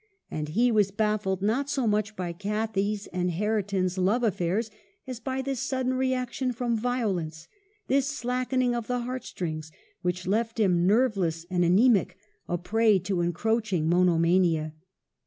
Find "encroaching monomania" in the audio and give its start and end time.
13.21-14.73